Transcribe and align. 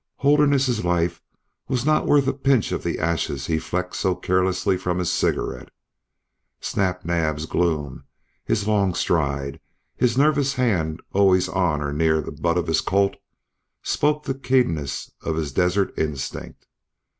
Holderness's 0.15 0.83
life 0.83 1.21
was 1.67 1.85
not 1.85 2.07
worth 2.07 2.25
a 2.27 2.33
pinch 2.33 2.71
of 2.71 2.81
the 2.83 2.97
ashes 2.97 3.45
he 3.45 3.59
flecked 3.59 3.95
so 3.95 4.15
carelessly 4.15 4.75
from 4.75 4.97
his 4.97 5.11
cigarette. 5.11 5.69
Snap 6.59 7.05
Naab's 7.05 7.45
gloom, 7.45 8.05
his 8.43 8.67
long 8.67 8.95
stride, 8.95 9.59
his 9.95 10.17
nervous 10.17 10.53
hand 10.55 11.03
always 11.13 11.47
on 11.47 11.83
or 11.83 11.93
near 11.93 12.19
the 12.19 12.31
butt 12.31 12.57
of 12.57 12.65
his 12.65 12.81
Colt, 12.81 13.15
spoke 13.83 14.23
the 14.23 14.33
keenness 14.33 15.11
of 15.21 15.35
his 15.35 15.51
desert 15.51 15.93
instinct. 15.95 16.65